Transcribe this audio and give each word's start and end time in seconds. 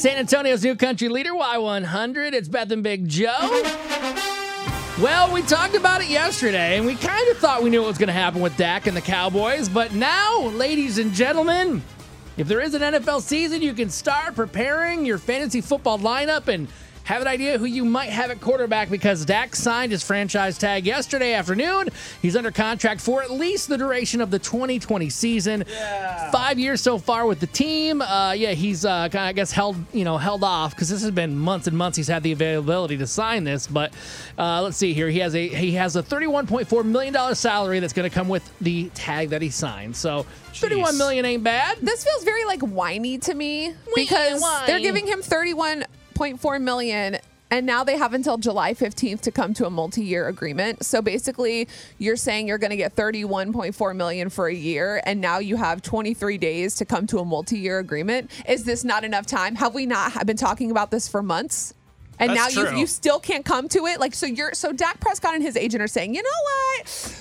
San 0.00 0.16
Antonio's 0.16 0.64
new 0.64 0.74
country 0.76 1.10
leader, 1.10 1.32
Y100. 1.32 2.32
It's 2.32 2.48
Beth 2.48 2.70
and 2.70 2.82
Big 2.82 3.06
Joe. 3.06 3.36
Well, 4.98 5.30
we 5.30 5.42
talked 5.42 5.74
about 5.74 6.00
it 6.00 6.08
yesterday, 6.08 6.78
and 6.78 6.86
we 6.86 6.94
kind 6.94 7.28
of 7.28 7.36
thought 7.36 7.62
we 7.62 7.68
knew 7.68 7.82
what 7.82 7.88
was 7.88 7.98
going 7.98 8.06
to 8.06 8.14
happen 8.14 8.40
with 8.40 8.56
Dak 8.56 8.86
and 8.86 8.96
the 8.96 9.02
Cowboys. 9.02 9.68
But 9.68 9.92
now, 9.92 10.40
ladies 10.54 10.96
and 10.96 11.12
gentlemen, 11.12 11.82
if 12.38 12.48
there 12.48 12.62
is 12.62 12.72
an 12.72 12.80
NFL 12.80 13.20
season, 13.20 13.60
you 13.60 13.74
can 13.74 13.90
start 13.90 14.34
preparing 14.34 15.04
your 15.04 15.18
fantasy 15.18 15.60
football 15.60 15.98
lineup 15.98 16.48
and 16.48 16.66
have 17.10 17.22
an 17.22 17.28
idea 17.28 17.58
who 17.58 17.64
you 17.64 17.84
might 17.84 18.10
have 18.10 18.30
at 18.30 18.40
quarterback 18.40 18.88
because 18.88 19.24
Dak 19.24 19.56
signed 19.56 19.90
his 19.90 20.00
franchise 20.00 20.56
tag 20.56 20.86
yesterday 20.86 21.32
afternoon. 21.32 21.88
He's 22.22 22.36
under 22.36 22.52
contract 22.52 23.00
for 23.00 23.20
at 23.20 23.32
least 23.32 23.68
the 23.68 23.76
duration 23.76 24.20
of 24.20 24.30
the 24.30 24.38
2020 24.38 25.10
season. 25.10 25.64
Yeah. 25.68 26.30
Five 26.30 26.60
years 26.60 26.80
so 26.80 26.98
far 26.98 27.26
with 27.26 27.40
the 27.40 27.48
team. 27.48 28.00
Uh, 28.00 28.30
yeah, 28.30 28.52
he's 28.52 28.84
uh, 28.84 29.08
kind 29.08 29.24
of, 29.24 29.28
I 29.28 29.32
guess, 29.32 29.50
held 29.50 29.76
you 29.92 30.04
know 30.04 30.18
held 30.18 30.44
off 30.44 30.72
because 30.72 30.88
this 30.88 31.02
has 31.02 31.10
been 31.10 31.36
months 31.36 31.66
and 31.66 31.76
months. 31.76 31.96
He's 31.96 32.06
had 32.06 32.22
the 32.22 32.30
availability 32.30 32.96
to 32.98 33.08
sign 33.08 33.42
this, 33.42 33.66
but 33.66 33.92
uh, 34.38 34.62
let's 34.62 34.76
see 34.76 34.94
here. 34.94 35.08
He 35.08 35.18
has 35.18 35.34
a 35.34 35.48
he 35.48 35.72
has 35.72 35.96
a 35.96 36.04
31.4 36.04 36.84
million 36.84 37.12
dollar 37.12 37.34
salary 37.34 37.80
that's 37.80 37.92
going 37.92 38.08
to 38.08 38.14
come 38.14 38.28
with 38.28 38.48
the 38.60 38.88
tag 38.90 39.30
that 39.30 39.42
he 39.42 39.50
signed. 39.50 39.96
So. 39.96 40.26
Jeez. 40.52 40.62
31 40.62 40.98
million 40.98 41.24
ain't 41.24 41.44
bad. 41.44 41.78
This 41.80 42.02
feels 42.02 42.24
very 42.24 42.44
like 42.44 42.60
whiny 42.60 43.18
to 43.18 43.34
me 43.34 43.72
because 43.94 44.42
they're 44.66 44.80
giving 44.80 45.06
him 45.06 45.22
31 45.22 45.84
1.4 46.20 46.60
million 46.60 47.16
and 47.52 47.66
now 47.66 47.82
they 47.82 47.96
have 47.96 48.12
until 48.14 48.36
July 48.36 48.74
15th 48.74 49.22
to 49.22 49.32
come 49.32 49.54
to 49.54 49.66
a 49.66 49.70
multi-year 49.70 50.28
agreement. 50.28 50.84
So 50.84 51.02
basically, 51.02 51.66
you're 51.98 52.14
saying 52.14 52.46
you're 52.46 52.58
going 52.58 52.70
to 52.70 52.76
get 52.76 52.94
31.4 52.94 53.96
million 53.96 54.28
for 54.30 54.46
a 54.46 54.54
year 54.54 55.02
and 55.04 55.20
now 55.20 55.38
you 55.38 55.56
have 55.56 55.82
23 55.82 56.38
days 56.38 56.76
to 56.76 56.84
come 56.84 57.08
to 57.08 57.18
a 57.18 57.24
multi-year 57.24 57.78
agreement. 57.78 58.30
Is 58.46 58.64
this 58.64 58.84
not 58.84 59.02
enough 59.02 59.26
time? 59.26 59.56
Have 59.56 59.74
we 59.74 59.86
not 59.86 60.26
been 60.26 60.36
talking 60.36 60.70
about 60.70 60.90
this 60.90 61.08
for 61.08 61.22
months? 61.22 61.74
and 62.20 62.36
That's 62.36 62.54
now 62.54 62.70
you 62.70 62.78
you 62.80 62.86
still 62.86 63.18
can't 63.18 63.44
come 63.44 63.68
to 63.70 63.86
it. 63.86 63.98
Like 63.98 64.14
so, 64.14 64.26
you're 64.26 64.52
so 64.52 64.72
Dak 64.72 65.00
Prescott 65.00 65.34
and 65.34 65.42
his 65.42 65.56
agent 65.56 65.82
are 65.82 65.88
saying, 65.88 66.14
you 66.14 66.22
know 66.22 66.28
what, 66.42 67.19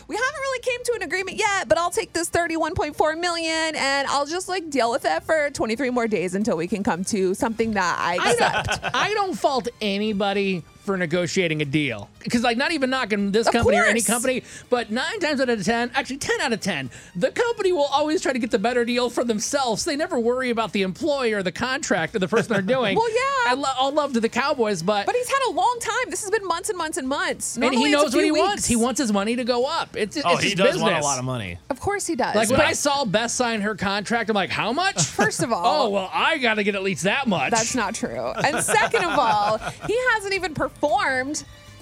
really 0.59 0.77
came 0.77 0.83
to 0.85 0.93
an 0.95 1.03
agreement 1.03 1.37
yet, 1.37 1.67
but 1.67 1.77
I'll 1.77 1.91
take 1.91 2.13
this 2.13 2.29
31.4 2.29 3.19
million 3.19 3.75
and 3.75 4.07
I'll 4.07 4.25
just 4.25 4.49
like 4.49 4.69
deal 4.69 4.91
with 4.91 5.05
it 5.05 5.23
for 5.23 5.49
23 5.51 5.89
more 5.89 6.07
days 6.07 6.35
until 6.35 6.57
we 6.57 6.67
can 6.67 6.83
come 6.83 7.03
to 7.05 7.33
something 7.33 7.73
that 7.73 7.97
I 7.99 8.15
accept. 8.15 8.69
I 8.69 8.89
don't, 8.89 8.95
I 8.95 9.13
don't 9.13 9.37
fault 9.37 9.67
anybody 9.81 10.63
for 10.89 10.97
negotiating 10.97 11.61
a 11.61 11.65
deal. 11.65 12.09
Because, 12.23 12.41
like, 12.41 12.57
not 12.57 12.71
even 12.71 12.89
knocking 12.89 13.31
this 13.31 13.45
of 13.45 13.53
company 13.53 13.77
course. 13.77 13.85
or 13.85 13.91
any 13.91 14.01
company, 14.01 14.41
but 14.71 14.89
nine 14.89 15.19
times 15.19 15.39
out 15.39 15.47
of 15.47 15.63
10, 15.63 15.91
actually 15.93 16.17
10 16.17 16.41
out 16.41 16.51
of 16.51 16.59
10, 16.61 16.89
the 17.15 17.29
company 17.29 17.71
will 17.71 17.83
always 17.83 18.23
try 18.23 18.33
to 18.33 18.39
get 18.39 18.49
the 18.49 18.57
better 18.57 18.83
deal 18.83 19.11
for 19.11 19.23
themselves. 19.23 19.85
They 19.85 19.95
never 19.95 20.19
worry 20.19 20.49
about 20.49 20.71
the 20.73 20.81
employee 20.81 21.33
or 21.33 21.43
the 21.43 21.51
contract 21.51 22.15
or 22.15 22.19
the 22.19 22.27
person 22.27 22.53
they're 22.53 22.63
doing. 22.63 22.95
well, 22.97 23.07
yeah. 23.07 23.51
I 23.51 23.53
lo- 23.53 23.69
all 23.77 23.91
love 23.91 24.13
to 24.13 24.19
the 24.19 24.29
Cowboys, 24.29 24.81
but. 24.81 25.05
But 25.05 25.13
he's 25.13 25.29
had 25.29 25.41
a 25.49 25.51
long 25.51 25.77
time. 25.79 26.09
This 26.09 26.23
has 26.23 26.31
been 26.31 26.47
months 26.47 26.69
and 26.69 26.77
months 26.79 26.97
and 26.97 27.07
months. 27.07 27.55
Normally 27.55 27.77
and 27.77 27.85
he 27.85 27.91
knows 27.91 28.15
what 28.15 28.23
he 28.23 28.31
weeks. 28.31 28.43
wants. 28.43 28.65
He 28.65 28.75
wants 28.75 28.99
his 28.99 29.13
money 29.13 29.35
to 29.35 29.43
go 29.43 29.65
up. 29.65 29.95
It's, 29.95 30.17
oh, 30.25 30.33
it's 30.33 30.41
he 30.43 30.55
does 30.55 30.69
business. 30.69 30.81
want 30.81 30.95
a 30.95 31.01
lot 31.03 31.19
of 31.19 31.25
money. 31.25 31.59
Of 31.69 31.79
course 31.79 32.07
he 32.07 32.15
does. 32.15 32.35
Like, 32.35 32.49
when 32.49 32.61
I 32.61 32.73
saw 32.73 33.05
Beth 33.05 33.29
sign 33.29 33.61
her 33.61 33.75
contract, 33.75 34.31
I'm 34.31 34.35
like, 34.35 34.49
how 34.49 34.73
much? 34.73 35.03
First 35.05 35.43
of 35.43 35.53
all. 35.53 35.85
oh, 35.85 35.89
well, 35.89 36.09
I 36.11 36.39
got 36.39 36.55
to 36.55 36.63
get 36.63 36.73
at 36.73 36.81
least 36.81 37.03
that 37.03 37.27
much. 37.27 37.51
That's 37.51 37.75
not 37.75 37.93
true. 37.93 38.31
And 38.31 38.63
second 38.63 39.03
of 39.03 39.19
all, 39.19 39.59
he 39.85 39.95
hasn't 40.13 40.33
even 40.33 40.55
performed 40.55 40.78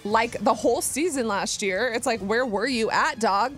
like 0.03 0.43
the 0.43 0.53
whole 0.53 0.81
season 0.81 1.27
last 1.27 1.61
year. 1.61 1.91
It's 1.93 2.05
like, 2.05 2.19
where 2.21 2.45
were 2.45 2.67
you 2.67 2.89
at, 2.89 3.19
dog? 3.19 3.53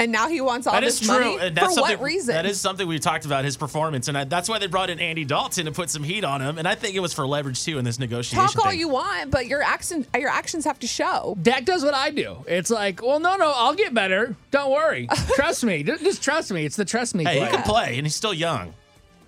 And 0.00 0.10
now 0.10 0.28
he 0.28 0.40
wants 0.40 0.66
all 0.66 0.72
that 0.72 0.80
this 0.80 1.00
is 1.00 1.06
true. 1.06 1.20
money. 1.20 1.38
And 1.40 1.56
that's 1.56 1.76
For 1.76 1.82
what 1.82 2.02
reason? 2.02 2.34
That 2.34 2.46
is 2.46 2.60
something 2.60 2.86
we 2.86 2.98
talked 2.98 3.26
about 3.26 3.44
his 3.44 3.56
performance, 3.56 4.08
and 4.08 4.18
I, 4.18 4.24
that's 4.24 4.48
why 4.48 4.58
they 4.58 4.66
brought 4.66 4.90
in 4.90 4.98
Andy 4.98 5.24
Dalton 5.24 5.66
to 5.66 5.72
put 5.72 5.88
some 5.88 6.02
heat 6.02 6.24
on 6.24 6.40
him. 6.42 6.58
And 6.58 6.66
I 6.66 6.74
think 6.74 6.96
it 6.96 7.00
was 7.00 7.14
for 7.14 7.24
leverage 7.26 7.64
too 7.64 7.78
in 7.78 7.84
this 7.84 8.00
negotiation. 8.00 8.44
Talk 8.44 8.58
all 8.64 8.70
thing. 8.72 8.80
you 8.80 8.88
want, 8.88 9.30
but 9.30 9.46
your 9.46 9.62
action, 9.62 10.04
your 10.18 10.30
actions 10.30 10.64
have 10.64 10.80
to 10.80 10.88
show. 10.88 11.36
Dak 11.40 11.64
does 11.64 11.84
what 11.84 11.94
I 11.94 12.10
do. 12.10 12.44
It's 12.48 12.70
like, 12.70 13.02
well, 13.02 13.20
no, 13.20 13.36
no, 13.36 13.52
I'll 13.54 13.74
get 13.74 13.94
better. 13.94 14.34
Don't 14.50 14.72
worry. 14.72 15.08
trust 15.36 15.62
me. 15.62 15.84
Just 15.84 16.22
trust 16.22 16.50
me. 16.50 16.64
It's 16.64 16.76
the 16.76 16.84
trust 16.84 17.14
me. 17.14 17.24
Hey, 17.24 17.38
play. 17.38 17.46
he 17.46 17.52
can 17.52 17.62
play, 17.62 17.96
and 17.96 18.04
he's 18.04 18.16
still 18.16 18.34
young. 18.34 18.74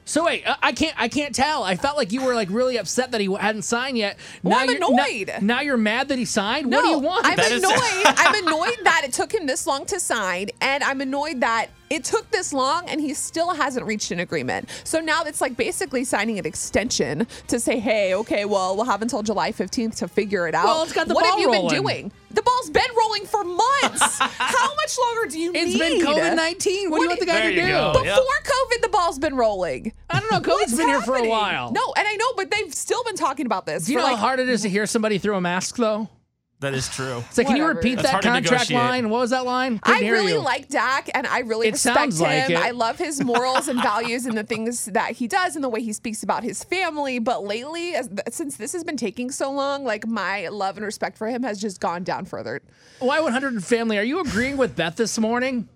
So 0.08 0.24
wait, 0.24 0.46
uh, 0.46 0.54
I 0.62 0.70
can't. 0.70 0.94
I 0.96 1.08
can't 1.08 1.34
tell. 1.34 1.64
I 1.64 1.74
felt 1.74 1.96
like 1.96 2.12
you 2.12 2.22
were 2.24 2.34
like 2.34 2.48
really 2.48 2.76
upset 2.78 3.10
that 3.10 3.20
he 3.20 3.26
hadn't 3.34 3.62
signed 3.62 3.98
yet. 3.98 4.16
Well, 4.44 4.56
now 4.56 4.62
I'm 4.62 4.68
you're, 4.68 4.76
annoyed. 4.76 5.28
Now, 5.42 5.56
now, 5.56 5.60
you're 5.62 5.76
mad 5.76 6.08
that 6.08 6.18
he 6.18 6.24
signed. 6.24 6.68
No, 6.68 6.76
what 6.78 6.84
do 6.84 6.90
you 6.90 6.98
want? 7.00 7.26
I'm 7.26 7.36
That 7.36 7.50
is- 7.50 7.62
annoyed. 7.64 7.74
I'm 8.16 8.46
annoyed 8.46 8.78
that 8.84 9.02
it 9.04 9.12
took 9.12 9.34
him 9.34 9.46
this 9.46 9.66
long 9.66 9.84
to 9.86 9.98
sign, 9.98 10.50
and 10.60 10.84
I'm 10.84 11.00
annoyed 11.00 11.40
that 11.40 11.70
it 11.90 12.04
took 12.04 12.30
this 12.30 12.52
long 12.52 12.88
and 12.88 13.00
he 13.00 13.14
still 13.14 13.50
hasn't 13.54 13.86
reached 13.86 14.10
an 14.10 14.20
agreement. 14.20 14.68
So 14.84 15.00
now 15.00 15.22
it's 15.24 15.40
like 15.40 15.56
basically 15.56 16.04
signing 16.04 16.38
an 16.38 16.46
extension 16.46 17.26
to 17.48 17.60
say, 17.60 17.78
hey, 17.78 18.14
okay, 18.14 18.44
well, 18.44 18.74
we'll 18.76 18.86
have 18.86 19.02
until 19.02 19.22
July 19.22 19.52
15th 19.52 19.96
to 19.98 20.08
figure 20.08 20.48
it 20.48 20.54
out. 20.54 20.64
Well, 20.64 20.82
it's 20.82 20.92
got 20.92 21.06
the 21.08 21.14
what 21.14 21.22
ball 21.24 21.32
have 21.32 21.40
you 21.40 21.52
rolling. 21.52 21.68
been 21.68 21.82
doing? 21.82 22.12
The 22.36 22.42
ball's 22.42 22.70
been 22.70 22.82
rolling 22.96 23.24
for 23.24 23.42
months. 23.44 24.18
How 24.20 24.74
much 24.76 24.98
longer 24.98 25.30
do 25.30 25.38
you 25.40 25.52
It's 25.54 25.72
need? 25.74 25.80
It's 25.80 26.04
been 26.04 26.06
COVID 26.06 26.36
nineteen. 26.36 26.90
What, 26.90 26.98
do 26.98 27.02
you 27.04 27.08
want 27.08 27.20
the 27.20 27.26
guy 27.26 27.40
to 27.50 27.54
do? 27.54 27.66
go. 27.66 27.92
Before 27.94 28.04
Yep. 28.06 28.18
COVID, 28.18 28.82
the 28.82 28.88
ball's 28.90 29.18
been 29.18 29.34
rolling. 29.36 29.92
I 30.10 30.20
don't 30.20 30.30
know. 30.30 30.40
COVID's 30.40 30.46
What's 30.72 30.76
been 30.76 30.88
here 30.88 31.00
for 31.00 31.16
a 31.16 31.26
while. 31.28 31.72
No, 31.72 31.94
and 31.96 32.06
I 32.06 32.14
know, 32.14 32.26
but 32.36 32.50
they've 32.50 32.72
still 32.74 33.02
been 33.04 33.16
talking 33.16 33.46
about 33.46 33.64
this. 33.66 33.86
Do 33.86 33.92
you 33.92 33.98
for 33.98 34.02
know 34.02 34.08
like, 34.10 34.16
how 34.18 34.26
hard 34.26 34.40
it 34.40 34.48
is 34.48 34.62
to 34.62 34.68
hear 34.68 34.86
somebody 34.86 35.18
through 35.18 35.36
a 35.36 35.40
mask 35.40 35.76
though? 35.76 36.08
That 36.60 36.72
is 36.72 36.88
true. 36.88 37.22
It's 37.28 37.36
like, 37.36 37.48
can 37.48 37.56
you 37.56 37.66
repeat 37.66 37.96
That's 37.96 38.10
that 38.12 38.22
contract 38.22 38.70
line? 38.70 39.10
What 39.10 39.18
was 39.20 39.30
that 39.30 39.44
line? 39.44 39.78
Couldn't 39.78 40.04
I 40.06 40.08
really 40.08 40.32
you. 40.32 40.40
like 40.40 40.68
Dak 40.70 41.10
and 41.14 41.26
I 41.26 41.40
really 41.40 41.68
It 41.68 41.72
respect 41.72 41.96
sounds 41.98 42.20
like 42.20 42.44
him. 42.44 42.52
it. 42.52 42.58
I 42.58 42.70
love 42.70 42.96
his 42.96 43.22
morals 43.22 43.68
and 43.68 43.80
values 43.82 44.24
and 44.24 44.38
the 44.38 44.42
things 44.42 44.86
that 44.86 45.12
he 45.12 45.28
does 45.28 45.54
and 45.54 45.62
the 45.62 45.68
way 45.68 45.82
he 45.82 45.92
speaks 45.92 46.22
about 46.22 46.42
his 46.44 46.64
family. 46.64 47.18
But 47.18 47.44
lately, 47.44 47.94
as, 47.94 48.08
since 48.30 48.56
this 48.56 48.72
has 48.72 48.84
been 48.84 48.96
taking 48.96 49.30
so 49.30 49.52
long, 49.52 49.84
like 49.84 50.06
my 50.06 50.48
love 50.48 50.78
and 50.78 50.86
respect 50.86 51.18
for 51.18 51.28
him 51.28 51.42
has 51.42 51.60
just 51.60 51.78
gone 51.78 52.04
down 52.04 52.24
further. 52.24 52.62
Y100 53.00 53.62
family. 53.62 53.98
Are 53.98 54.02
you 54.02 54.20
agreeing 54.20 54.56
with 54.56 54.74
Beth 54.74 54.96
this 54.96 55.18
morning? 55.18 55.68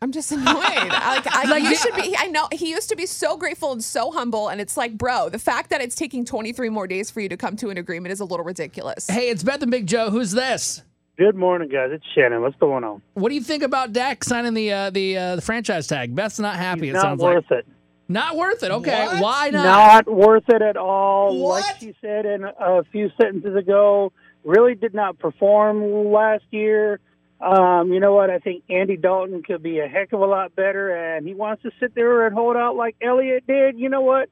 I'm 0.00 0.12
just 0.12 0.32
annoyed. 0.32 0.46
like, 0.46 1.26
I, 1.26 1.44
Like, 1.48 1.62
you 1.62 1.70
yeah. 1.70 1.74
should 1.76 1.94
be. 1.94 2.16
I 2.18 2.26
know 2.28 2.48
he 2.52 2.70
used 2.70 2.88
to 2.88 2.96
be 2.96 3.06
so 3.06 3.36
grateful 3.36 3.72
and 3.72 3.82
so 3.84 4.10
humble, 4.10 4.48
and 4.48 4.60
it's 4.60 4.76
like, 4.76 4.96
bro, 4.96 5.28
the 5.28 5.38
fact 5.38 5.70
that 5.70 5.80
it's 5.82 5.94
taking 5.94 6.24
23 6.24 6.68
more 6.70 6.86
days 6.86 7.10
for 7.10 7.20
you 7.20 7.28
to 7.28 7.36
come 7.36 7.56
to 7.56 7.68
an 7.70 7.76
agreement 7.78 8.12
is 8.12 8.20
a 8.20 8.24
little 8.24 8.44
ridiculous. 8.44 9.08
Hey, 9.08 9.28
it's 9.28 9.42
Beth 9.42 9.62
and 9.62 9.70
Big 9.70 9.86
Joe. 9.86 10.10
Who's 10.10 10.32
this? 10.32 10.82
Good 11.18 11.34
morning, 11.36 11.68
guys. 11.68 11.90
It's 11.92 12.04
Shannon. 12.14 12.40
What's 12.40 12.56
going 12.56 12.82
on? 12.82 13.02
What 13.12 13.28
do 13.28 13.34
you 13.34 13.42
think 13.42 13.62
about 13.62 13.92
Dak 13.92 14.24
signing 14.24 14.54
the 14.54 14.72
uh, 14.72 14.90
the 14.90 15.18
uh, 15.18 15.36
the 15.36 15.42
franchise 15.42 15.86
tag? 15.86 16.14
Beth's 16.14 16.38
not 16.38 16.56
happy. 16.56 16.86
He's 16.86 16.90
it 16.90 16.94
not 16.94 17.02
sounds 17.02 17.20
worth 17.22 17.44
like 17.50 17.60
it. 17.60 17.66
not 18.08 18.36
worth 18.38 18.62
it. 18.62 18.70
Okay, 18.70 19.04
What? 19.04 19.20
why 19.22 19.50
not? 19.50 19.64
Not 20.06 20.10
worth 20.10 20.44
it 20.48 20.62
at 20.62 20.78
all. 20.78 21.38
What? 21.38 21.62
Like 21.62 21.76
she 21.78 21.94
said 22.00 22.24
in 22.24 22.44
a 22.44 22.84
few 22.84 23.10
sentences 23.20 23.54
ago, 23.54 24.12
really 24.44 24.74
did 24.74 24.94
not 24.94 25.18
perform 25.18 26.06
last 26.10 26.44
year. 26.52 27.00
Um, 27.40 27.92
you 27.92 28.00
know 28.00 28.12
what? 28.12 28.30
I 28.30 28.38
think 28.38 28.64
Andy 28.68 28.96
Dalton 28.96 29.42
could 29.42 29.62
be 29.62 29.78
a 29.80 29.88
heck 29.88 30.12
of 30.12 30.20
a 30.20 30.26
lot 30.26 30.54
better, 30.54 30.90
and 31.16 31.26
he 31.26 31.34
wants 31.34 31.62
to 31.62 31.70
sit 31.80 31.94
there 31.94 32.26
and 32.26 32.34
hold 32.34 32.56
out 32.56 32.76
like 32.76 32.96
Elliott 33.00 33.46
did. 33.46 33.78
You 33.78 33.88
know 33.88 34.02
what? 34.02 34.28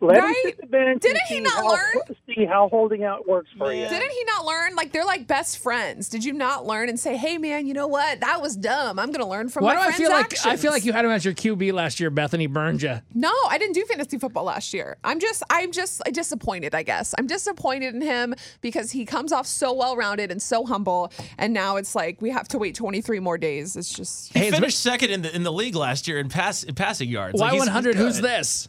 Let 0.00 0.18
Right? 0.18 0.28
him 0.28 0.34
sit 0.44 0.60
the 0.60 0.66
bench. 0.66 1.00
Didn't 1.02 1.16
and 1.16 1.26
he 1.28 1.40
not 1.40 1.54
how, 1.54 1.70
learn? 1.70 1.92
See 2.34 2.44
how 2.44 2.68
holding 2.68 3.02
out 3.04 3.26
works 3.26 3.48
for 3.56 3.72
you. 3.72 3.88
Didn't 3.88 4.10
he 4.10 4.24
not 4.24 4.44
learn? 4.44 4.74
Like 4.76 4.92
they're 4.92 5.06
like 5.06 5.26
best 5.26 5.58
friends. 5.58 6.10
Did 6.10 6.22
you 6.22 6.34
not 6.34 6.66
learn 6.66 6.90
and 6.90 7.00
say, 7.00 7.16
"Hey, 7.16 7.38
man, 7.38 7.66
you 7.66 7.72
know 7.72 7.86
what? 7.86 8.20
That 8.20 8.42
was 8.42 8.56
dumb. 8.56 8.98
I'm 8.98 9.10
gonna 9.10 9.28
learn 9.28 9.48
from 9.48 9.64
Why 9.64 9.74
my 9.74 9.74
do 9.74 9.80
I 9.80 9.84
friend's 9.84 9.98
feel 9.98 10.10
like. 10.10 10.46
I 10.46 10.56
feel 10.58 10.70
like 10.70 10.84
you 10.84 10.92
had 10.92 11.06
him 11.06 11.10
as 11.10 11.24
your 11.24 11.32
QB 11.32 11.72
last 11.72 11.98
year, 11.98 12.10
Bethany 12.10 12.46
burned 12.46 12.82
you? 12.82 13.00
No, 13.14 13.32
I 13.48 13.56
didn't 13.56 13.72
do 13.74 13.86
fantasy 13.86 14.18
football 14.18 14.44
last 14.44 14.74
year. 14.74 14.98
I'm 15.02 15.18
just, 15.18 15.42
I'm 15.48 15.72
just 15.72 16.02
disappointed. 16.12 16.74
I 16.74 16.82
guess 16.82 17.14
I'm 17.18 17.26
disappointed 17.26 17.94
in 17.94 18.02
him 18.02 18.34
because 18.60 18.90
he 18.90 19.06
comes 19.06 19.32
off 19.32 19.46
so 19.46 19.72
well 19.72 19.96
rounded 19.96 20.30
and 20.30 20.42
so 20.42 20.66
humble, 20.66 21.10
and 21.38 21.54
now 21.54 21.76
it's 21.76 21.94
like 21.94 22.20
we 22.20 22.28
have 22.30 22.48
to 22.48 22.58
wait 22.58 22.74
23 22.74 23.18
more 23.20 23.38
days. 23.38 23.76
It's 23.76 23.90
just. 23.92 24.32
He 24.34 24.40
Hey, 24.40 24.48
it's 24.48 24.56
finished 24.58 24.78
second 24.78 25.10
in 25.10 25.22
the 25.22 25.34
in 25.34 25.42
the 25.42 25.52
league 25.52 25.74
last 25.74 26.06
year 26.06 26.18
in 26.18 26.28
pass 26.28 26.64
in 26.64 26.74
passing 26.74 27.08
yards. 27.08 27.40
Like, 27.40 27.52
he's- 27.52 27.64
he's 27.64 27.72
Y100. 27.72 27.94
Who's 27.94 28.20
this? 28.20 28.68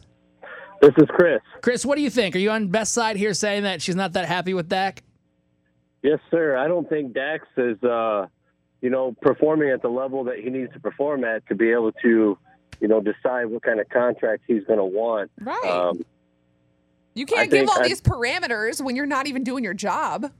This 0.80 0.92
is 0.98 1.06
Chris. 1.08 1.40
Chris, 1.60 1.84
what 1.84 1.96
do 1.96 2.02
you 2.02 2.10
think? 2.10 2.36
Are 2.36 2.38
you 2.38 2.50
on 2.50 2.68
Beth's 2.68 2.90
side 2.90 3.16
here 3.16 3.34
saying 3.34 3.64
that 3.64 3.82
she's 3.82 3.96
not 3.96 4.12
that 4.12 4.26
happy 4.26 4.54
with 4.54 4.68
Dak? 4.68 5.02
Yes, 6.02 6.20
sir. 6.30 6.56
I 6.56 6.68
don't 6.68 6.88
think 6.88 7.12
Dax 7.14 7.44
is, 7.56 7.82
uh, 7.82 8.26
you 8.80 8.90
know, 8.90 9.14
performing 9.20 9.70
at 9.70 9.82
the 9.82 9.88
level 9.88 10.22
that 10.24 10.38
he 10.38 10.50
needs 10.50 10.72
to 10.74 10.80
perform 10.80 11.24
at 11.24 11.46
to 11.48 11.56
be 11.56 11.70
able 11.72 11.90
to, 12.02 12.38
you 12.80 12.88
know, 12.88 13.00
decide 13.00 13.46
what 13.46 13.62
kind 13.62 13.80
of 13.80 13.88
contract 13.88 14.44
he's 14.46 14.62
going 14.64 14.78
to 14.78 14.84
want. 14.84 15.32
Right. 15.40 15.64
Um, 15.64 16.04
You 17.14 17.26
can't 17.26 17.50
give 17.50 17.68
all 17.68 17.82
I- 17.82 17.88
these 17.88 18.00
parameters 18.00 18.80
when 18.80 18.94
you're 18.94 19.06
not 19.06 19.26
even 19.26 19.42
doing 19.42 19.64
your 19.64 19.74
job. 19.74 20.30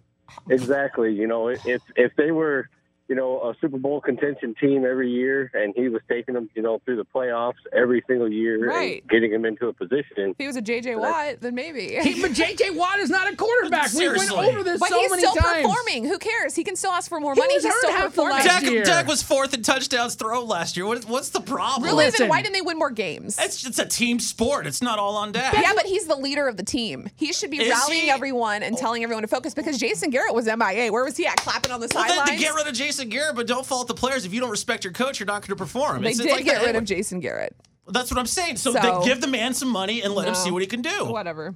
Exactly. 0.49 1.13
You 1.13 1.27
know, 1.27 1.49
if 1.49 1.83
if 1.97 2.15
they 2.17 2.31
were, 2.31 2.69
you 3.09 3.15
know, 3.17 3.41
a 3.41 3.55
Super 3.61 3.79
Bowl 3.79 4.01
contention 4.01 4.55
team 4.61 4.85
every 4.85 5.11
year, 5.11 5.51
and 5.55 5.73
he 5.75 5.89
was 5.89 6.03
taking 6.09 6.35
them, 6.35 6.51
you 6.55 6.61
know, 6.63 6.81
through 6.85 6.97
the 6.97 7.07
playoffs 7.07 7.55
every 7.73 8.05
single 8.07 8.31
year, 8.31 8.69
Right. 8.69 9.01
and 9.03 9.11
getting 9.11 9.31
them 9.33 9.45
into 9.47 9.67
a 9.69 9.73
position. 9.73 10.31
If 10.31 10.37
he 10.39 10.47
was 10.47 10.57
a 10.57 10.63
JJ 10.63 10.97
Watt, 10.99 11.41
then 11.41 11.55
maybe. 11.55 11.99
He- 12.03 12.21
but 12.21 12.33
JJ 12.33 12.77
Watt 12.77 12.99
is 13.01 13.09
not 13.11 13.33
a 13.33 13.37
quarterback. 13.37 13.93
We 13.95 14.09
went 14.09 14.31
over 14.31 14.63
this 14.63 14.79
but 14.79 14.91
so 14.91 15.01
he's 15.01 15.13
still 15.19 15.35
performing. 15.35 16.05
Who 16.05 16.19
cares? 16.19 16.55
He 16.55 16.65
can 16.65 16.77
still 16.77 16.91
ask 16.93 17.09
for 17.09 17.19
more 17.21 17.35
He 17.35 17.41
money. 17.41 17.55
was 17.55 17.65
He's 17.65 17.75
still 17.77 17.91
half 17.93 18.03
the 18.05 18.09
performing. 18.11 18.35
last 18.37 18.45
Dak, 18.47 18.63
year. 18.71 18.85
Dak 18.85 19.07
was 19.07 19.23
fourth 19.23 19.55
in 19.55 19.63
touchdowns 19.63 20.15
thrown 20.15 20.47
last 20.47 20.77
year. 20.77 20.87
What, 20.87 21.05
what's 21.07 21.31
the 21.31 21.41
problem? 21.41 21.85
Really? 21.85 22.05
Listen. 22.07 22.25
Then 22.25 22.29
why 22.29 22.43
didn't 22.43 22.55
they 22.55 22.61
win 22.63 22.79
more 22.79 22.91
games? 22.91 23.39
It's 23.41 23.61
just 23.63 23.79
a 23.79 23.87
team 23.87 24.21
sport. 24.21 24.67
It's 24.67 24.83
not 24.83 24.99
all 24.99 25.17
on 25.17 25.33
Dak. 25.33 25.55
yeah, 25.55 25.73
but 25.75 25.87
he's 25.87 26.07
the 26.07 26.17
leader 26.17 26.47
of 26.47 26.57
the 26.57 26.63
team. 26.63 27.09
He 27.17 27.33
should 27.33 27.51
be 27.51 27.63
Is 27.63 27.71
rallying 27.71 28.03
he? 28.05 28.11
everyone 28.11 28.63
and 28.63 28.77
telling 28.77 29.03
everyone 29.03 29.23
to 29.23 29.29
focus 29.29 29.55
because 29.55 29.79
Jason 29.79 30.11
Garrett 30.11 30.35
was 30.35 30.45
MIA. 30.47 30.93
Where 30.93 31.05
was 31.05 31.17
he 31.17 31.27
at? 31.27 31.37
Clapping 31.39 31.71
on 31.73 31.81
the 31.81 31.89
Well, 31.95 32.05
then 32.07 32.27
to 32.27 32.37
get 32.37 32.55
rid 32.55 32.67
of 32.67 32.75
Jason 32.75 32.98
Garrett, 33.07 33.37
but 33.37 33.47
don't 33.47 33.65
fault 33.67 33.89
the 33.89 33.95
players. 33.95 34.25
If 34.25 34.33
you 34.35 34.41
don't 34.41 34.51
respect 34.51 34.85
your 34.85 34.93
coach, 34.93 35.19
you're 35.21 35.27
not 35.27 35.43
going 35.43 35.49
to 35.49 35.57
perform. 35.57 36.03
they 36.03 36.11
It's- 36.11 36.19
it's 36.21 36.27
did 36.29 36.33
like 36.37 36.45
get 36.45 36.61
that 36.61 36.67
rid 36.67 36.77
of. 36.77 36.85
Jason 36.85 37.21
Garrett. 37.21 37.55
That's 37.89 38.11
what 38.11 38.19
I'm 38.19 38.27
saying. 38.27 38.57
So, 38.57 38.73
So- 38.73 38.81
then 38.81 39.03
give 39.03 39.21
the 39.21 39.27
man 39.29 39.55
some 39.55 39.69
money 39.71 40.03
and 40.03 40.15
let 40.15 40.27
him 40.27 40.35
No. 40.35 40.39
see 40.39 40.51
what 40.51 40.63
he 40.63 40.69
can 40.69 40.83
do. 40.83 41.07
Whatever. 41.07 41.55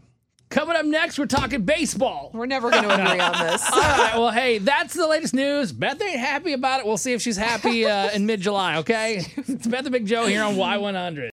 Coming 0.49 0.77
up 0.77 0.85
next, 0.85 1.19
we're 1.19 1.25
talking 1.27 1.63
baseball. 1.63 2.31
We're 2.35 2.45
never 2.47 2.71
going 2.71 2.83
to 2.89 2.91
agree 2.95 3.21
on 3.21 3.33
this. 3.47 3.63
All 3.73 3.79
right, 3.81 4.13
well, 4.17 4.31
hey, 4.31 4.59
that's 4.59 4.93
the 4.95 5.07
latest 5.07 5.33
news. 5.35 5.73
Beth 5.73 6.01
ain't 6.03 6.21
happy 6.21 6.53
about 6.53 6.81
it. 6.81 6.87
We'll 6.87 6.99
see 6.99 7.13
if 7.15 7.23
she's 7.23 7.39
happy 7.39 7.87
uh, 7.87 8.11
in 8.15 8.27
mid 8.27 8.41
July, 8.43 8.77
okay? 8.79 9.25
It's 9.37 9.67
Beth 9.67 9.85
and 9.87 9.93
Big 9.93 10.07
Joe 10.07 10.27
here 10.27 10.43
on 10.43 10.57
Y100. 10.57 11.31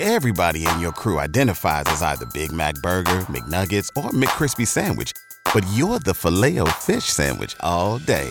Everybody 0.00 0.64
in 0.64 0.80
your 0.80 0.92
crew 0.92 1.18
identifies 1.18 1.84
as 1.88 2.02
either 2.02 2.24
Big 2.32 2.52
Mac 2.52 2.74
Burger, 2.76 3.20
McNuggets, 3.28 3.90
or 3.96 4.10
McCrispy 4.12 4.66
Sandwich. 4.66 5.12
But 5.52 5.64
you're 5.72 5.98
the 5.98 6.14
filet 6.14 6.58
fish 6.80 7.04
Sandwich 7.04 7.54
all 7.60 7.98
day. 7.98 8.30